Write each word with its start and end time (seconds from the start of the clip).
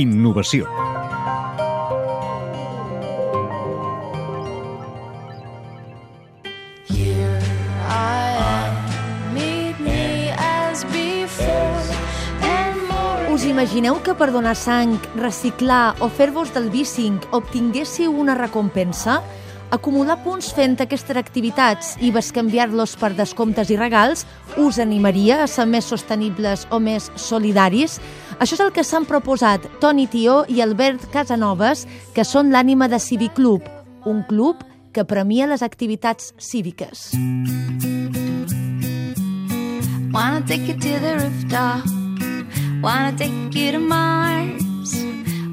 Innovació. 0.00 0.64
Us 13.28 13.44
imagineu 13.44 13.98
que 14.00 14.14
per 14.16 14.30
donar 14.32 14.54
sang, 14.56 14.96
reciclar 15.20 15.98
o 16.00 16.08
fer-vos 16.08 16.54
del 16.56 16.70
bicing 16.72 17.20
obtinguéssiu 17.36 18.16
una 18.16 18.38
recompensa? 18.38 19.20
Acumular 19.70 20.16
punts 20.24 20.48
fent 20.56 20.80
aquestes 20.82 21.14
activitats 21.20 21.92
i 22.02 22.08
bescanviar-los 22.10 22.96
per 22.98 23.12
descomptes 23.14 23.68
i 23.70 23.76
regals 23.78 24.24
us 24.58 24.80
animaria 24.82 25.44
a 25.44 25.46
ser 25.46 25.68
més 25.70 25.86
sostenibles 25.92 26.64
o 26.74 26.80
més 26.82 27.06
solidaris? 27.14 28.00
Això 28.40 28.56
és 28.56 28.60
el 28.64 28.70
que 28.72 28.80
s'han 28.88 29.04
proposat 29.04 29.66
Toni 29.82 30.06
Tió 30.08 30.46
i 30.48 30.62
Albert 30.64 31.02
Casanovas, 31.12 31.82
que 32.16 32.24
són 32.24 32.48
l'ànima 32.54 32.86
de 32.88 32.96
Civic 32.96 33.34
Club, 33.36 33.66
un 34.08 34.22
club 34.24 34.62
que 34.96 35.04
premia 35.04 35.44
les 35.50 35.60
activitats 35.60 36.32
cíviques. 36.40 37.10
Wanna 40.14 40.40
take 40.48 40.64
you 40.64 40.74
to 40.74 40.94
the 41.04 41.18
rooftop. 41.20 41.84
Wanna 42.80 43.12
take 43.12 43.52
you 43.52 43.72
to 43.76 43.78
Mars. 43.78 44.96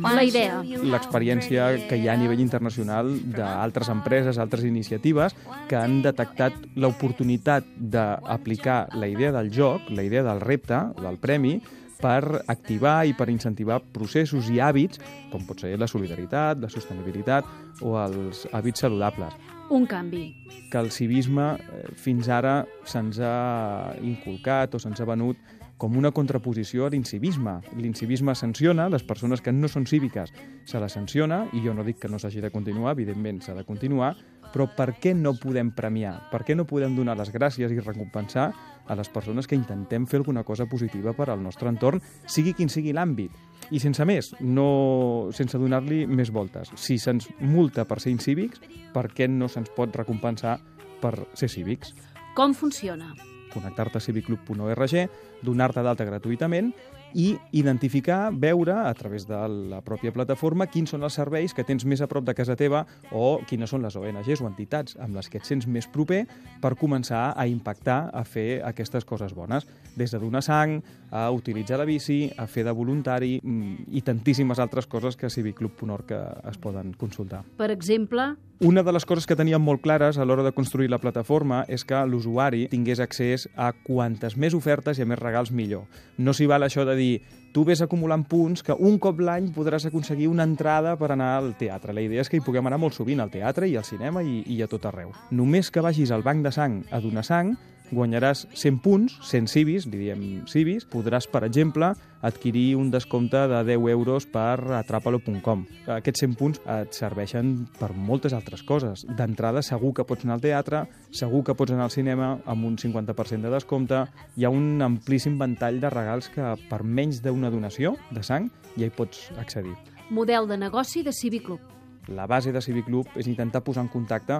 La 0.07 0.23
idea. 0.23 0.61
l'experiència 0.63 1.65
que 1.89 1.97
hi 1.99 2.05
ha 2.07 2.13
a 2.13 2.19
nivell 2.21 2.39
internacional 2.39 3.09
d'altres 3.35 3.89
empreses, 3.91 4.37
altres 4.39 4.63
iniciatives 4.63 5.35
que 5.67 5.75
han 5.75 5.99
detectat 6.05 6.55
l'oportunitat 6.79 7.67
d'aplicar 7.75 8.95
la 8.95 9.09
idea 9.11 9.33
del 9.35 9.51
joc, 9.51 9.89
la 9.91 10.07
idea 10.07 10.23
del 10.23 10.39
repte, 10.39 10.79
del 11.01 11.19
premi, 11.19 11.57
per 12.01 12.43
activar 12.47 13.05
i 13.07 13.13
per 13.17 13.29
incentivar 13.33 13.81
processos 13.93 14.49
i 14.53 14.61
hàbits, 14.61 15.01
com 15.31 15.45
pot 15.47 15.61
ser 15.63 15.73
la 15.79 15.89
solidaritat, 15.89 16.61
la 16.61 16.69
sostenibilitat 16.69 17.45
o 17.81 17.97
els 18.01 18.45
hàbits 18.53 18.85
saludables 18.85 19.33
Un 19.69 19.85
canvi. 19.85 20.33
que 20.71 20.79
el 20.79 20.91
civisme 20.91 21.55
eh, 21.57 21.83
fins 21.95 22.29
ara 22.29 22.65
se'ns 22.85 23.19
ha 23.19 23.93
inculcat 24.01 24.75
o 24.75 24.79
se'ns 24.79 25.01
ha 25.01 25.05
venut 25.05 25.37
com 25.77 25.95
una 25.95 26.11
contraposició 26.11 26.87
a 26.87 26.89
l'incivisme. 26.89 27.59
L'incivisme 27.77 28.33
sanciona, 28.35 28.89
les 28.89 29.03
persones 29.05 29.43
que 29.45 29.53
no 29.53 29.69
són 29.69 29.85
cíviques 29.85 30.33
se 30.65 30.79
les 30.81 30.91
sanciona, 30.97 31.45
i 31.53 31.61
jo 31.61 31.73
no 31.77 31.85
dic 31.85 31.99
que 32.01 32.09
no 32.09 32.17
s'hagi 32.17 32.41
de 32.41 32.49
continuar, 32.49 32.95
evidentment 32.97 33.43
s'ha 33.45 33.53
de 33.53 33.63
continuar, 33.63 34.15
però 34.53 34.67
per 34.75 34.93
què 35.01 35.13
no 35.17 35.35
podem 35.39 35.71
premiar? 35.75 36.15
Per 36.31 36.43
què 36.47 36.55
no 36.55 36.67
podem 36.69 36.95
donar 36.97 37.17
les 37.19 37.31
gràcies 37.33 37.71
i 37.71 37.79
recompensar 37.79 38.49
a 38.87 38.95
les 38.95 39.09
persones 39.11 39.47
que 39.47 39.57
intentem 39.57 40.07
fer 40.07 40.21
alguna 40.21 40.43
cosa 40.47 40.65
positiva 40.65 41.13
per 41.13 41.29
al 41.29 41.43
nostre 41.43 41.69
entorn, 41.69 42.01
sigui 42.25 42.55
quin 42.57 42.71
sigui 42.71 42.95
l'àmbit? 42.95 43.31
I 43.71 43.81
sense 43.83 44.05
més, 44.07 44.31
no, 44.39 45.29
sense 45.35 45.59
donar-li 45.59 46.05
més 46.07 46.31
voltes. 46.31 46.71
Si 46.79 46.99
se'ns 47.01 47.27
multa 47.43 47.83
per 47.85 47.99
ser 47.99 48.13
incívics, 48.15 48.63
per 48.93 49.09
què 49.11 49.27
no 49.27 49.51
se'ns 49.51 49.73
pot 49.75 49.95
recompensar 49.95 50.59
per 51.01 51.17
ser 51.35 51.51
cívics? 51.51 51.95
Com 52.37 52.55
funciona? 52.55 53.11
connectar-te 53.57 53.97
a 53.97 54.03
civiclub.org, 54.03 54.95
donar-te 55.41 55.83
d'alta 55.83 56.05
gratuïtament 56.07 56.73
i 57.13 57.37
identificar, 57.51 58.31
veure, 58.33 58.73
a 58.73 58.93
través 58.97 59.27
de 59.27 59.37
la 59.71 59.81
pròpia 59.85 60.11
plataforma, 60.15 60.67
quins 60.71 60.91
són 60.93 61.05
els 61.07 61.17
serveis 61.19 61.53
que 61.55 61.65
tens 61.67 61.85
més 61.85 62.01
a 62.01 62.07
prop 62.11 62.25
de 62.27 62.35
casa 62.37 62.57
teva 62.59 62.83
o 63.11 63.39
quines 63.47 63.69
són 63.71 63.85
les 63.85 63.95
ONGs 63.95 64.43
o 64.43 64.49
entitats 64.49 64.97
amb 64.99 65.15
les 65.17 65.29
que 65.29 65.39
et 65.41 65.47
sents 65.47 65.67
més 65.67 65.87
proper 65.87 66.23
per 66.61 66.75
començar 66.79 67.31
a 67.35 67.47
impactar, 67.47 68.09
a 68.13 68.23
fer 68.23 68.61
aquestes 68.65 69.05
coses 69.05 69.33
bones. 69.35 69.67
Des 69.97 70.11
de 70.13 70.19
donar 70.21 70.43
sang, 70.45 70.79
a 71.11 71.29
utilitzar 71.31 71.79
la 71.79 71.87
bici, 71.87 72.27
a 72.37 72.47
fer 72.47 72.65
de 72.67 72.73
voluntari 72.75 73.37
mm, 73.41 73.87
i 73.95 74.03
tantíssimes 74.05 74.59
altres 74.59 74.87
coses 74.87 75.15
que 75.15 75.27
a 75.27 75.33
civiclub.org 75.33 76.11
es 76.51 76.59
poden 76.61 76.93
consultar. 76.99 77.43
Per 77.57 77.71
exemple, 77.71 78.33
Una 78.59 78.81
de 78.81 78.89
les 78.89 79.05
coses 79.05 79.27
que 79.29 79.35
teníem 79.37 79.61
molt 79.61 79.83
clares 79.83 80.17
a 80.17 80.25
l'hora 80.25 80.41
de 80.41 80.49
construir 80.49 80.87
la 80.89 80.97
plataforma 80.97 81.59
és 81.69 81.83
que 81.85 81.99
l'usuari 82.09 82.63
tingués 82.71 82.97
accés 83.03 83.43
a 83.53 83.67
quantes 83.85 84.33
més 84.33 84.55
ofertes 84.57 84.97
i 84.97 85.03
a 85.03 85.05
més 85.05 85.19
regals 85.21 85.51
millor. 85.53 85.83
No 86.17 86.33
s'hi 86.33 86.47
val 86.49 86.65
això 86.65 86.81
de 86.89 86.95
dir 86.97 87.11
tu 87.53 87.67
ves 87.69 87.83
acumulant 87.85 88.23
punts 88.25 88.65
que 88.65 88.73
un 88.73 88.97
cop 88.97 89.21
l'any 89.21 89.51
podràs 89.53 89.85
aconseguir 89.85 90.31
una 90.31 90.47
entrada 90.49 90.95
per 90.97 91.11
anar 91.13 91.35
al 91.37 91.53
teatre. 91.59 91.93
La 91.93 92.01
idea 92.01 92.25
és 92.25 92.33
que 92.33 92.41
hi 92.41 92.45
puguem 92.47 92.65
anar 92.65 92.81
molt 92.81 92.97
sovint 92.97 93.21
al 93.21 93.29
teatre 93.29 93.69
i 93.69 93.77
al 93.77 93.85
cinema 93.85 94.25
i, 94.25 94.41
i 94.49 94.57
a 94.65 94.69
tot 94.71 94.89
arreu. 94.89 95.13
Només 95.29 95.69
que 95.69 95.85
vagis 95.85 96.09
al 96.09 96.25
banc 96.25 96.41
de 96.41 96.55
sang 96.57 96.81
a 96.89 96.97
donar 96.97 97.27
sang, 97.29 97.53
guanyaràs 97.91 98.45
100 98.53 98.81
punts, 98.83 99.17
100 99.29 99.47
civis, 99.51 99.85
li 99.87 100.05
diem 100.05 100.23
civis, 100.49 100.85
podràs, 100.89 101.27
per 101.29 101.43
exemple, 101.47 101.93
adquirir 102.21 102.75
un 102.75 102.89
descompte 102.91 103.43
de 103.47 103.63
10 103.63 103.89
euros 103.93 104.25
per 104.25 104.59
atrapalo.com. 104.79 105.65
Aquests 105.97 106.25
100 106.25 106.37
punts 106.39 106.61
et 106.77 106.93
serveixen 106.97 107.67
per 107.79 107.93
moltes 107.93 108.33
altres 108.33 108.63
coses. 108.63 109.05
D'entrada, 109.17 109.61
segur 109.61 109.93
que 109.93 110.05
pots 110.07 110.25
anar 110.25 110.37
al 110.37 110.43
teatre, 110.43 110.83
segur 111.11 111.43
que 111.45 111.55
pots 111.55 111.75
anar 111.75 111.87
al 111.87 111.93
cinema 111.93 112.33
amb 112.45 112.65
un 112.65 112.77
50% 112.77 113.45
de 113.45 113.53
descompte. 113.53 114.03
Hi 114.35 114.45
ha 114.45 114.53
un 114.53 114.81
amplíssim 114.81 115.37
ventall 115.39 115.79
de 115.83 115.93
regals 115.93 116.31
que 116.33 116.55
per 116.69 116.83
menys 116.83 117.21
d'una 117.23 117.51
donació 117.53 117.95
de 118.11 118.23
sang 118.23 118.49
ja 118.75 118.85
hi 118.85 118.93
pots 118.93 119.31
accedir. 119.37 119.75
model 120.09 120.47
de 120.47 120.57
negoci 120.57 121.03
de 121.03 121.11
Civic 121.11 121.43
Club. 121.43 121.59
La 122.07 122.25
base 122.25 122.53
de 122.53 122.61
Civic 122.61 122.85
Club 122.85 123.07
és 123.19 123.27
intentar 123.27 123.59
posar 123.63 123.83
en 123.83 123.89
contacte 123.91 124.39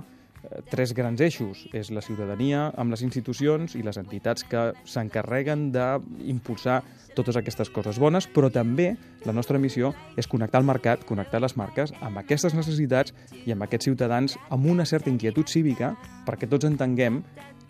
tres 0.72 0.94
grans 0.94 1.22
eixos. 1.22 1.66
És 1.75 1.91
la 1.91 2.03
ciutadania 2.06 2.68
amb 2.78 2.94
les 2.94 3.03
institucions 3.06 3.75
i 3.75 3.84
les 3.85 4.00
entitats 4.00 4.46
que 4.47 4.72
s'encarreguen 4.85 5.69
d'impulsar 5.75 6.81
totes 7.18 7.38
aquestes 7.40 7.72
coses 7.74 7.97
bones, 8.00 8.28
però 8.30 8.52
també 8.53 8.91
la 9.25 9.34
nostra 9.34 9.59
missió 9.59 9.94
és 10.18 10.30
connectar 10.30 10.62
el 10.62 10.68
mercat, 10.69 11.06
connectar 11.08 11.41
les 11.41 11.58
marques 11.58 11.94
amb 12.02 12.22
aquestes 12.22 12.53
necessitats 12.58 13.16
i 13.46 13.56
amb 13.56 13.66
aquests 13.66 13.90
ciutadans 13.90 14.38
amb 14.50 14.69
una 14.69 14.85
certa 14.85 15.09
inquietud 15.09 15.50
cívica 15.50 15.96
perquè 16.28 16.50
tots 16.50 16.69
entenguem 16.69 17.24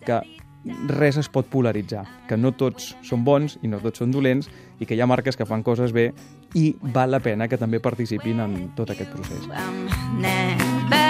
que 0.04 0.20
res 0.90 1.16
es 1.16 1.28
pot 1.32 1.46
polaritzar, 1.48 2.04
que 2.28 2.36
no 2.36 2.52
tots 2.52 2.92
són 3.06 3.24
bons 3.24 3.56
i 3.62 3.70
no 3.70 3.80
tots 3.80 4.02
són 4.02 4.12
dolents 4.12 4.50
i 4.78 4.86
que 4.86 4.98
hi 4.98 5.00
ha 5.00 5.08
marques 5.08 5.38
que 5.38 5.46
fan 5.48 5.64
coses 5.64 5.94
bé 5.96 6.10
i 6.58 6.72
val 6.94 7.14
la 7.14 7.22
pena 7.24 7.48
que 7.48 7.60
també 7.60 7.80
participin 7.80 8.44
en 8.44 8.58
tot 8.76 8.90
aquest 8.92 9.14
procés. 9.14 9.48
Never 10.18 11.07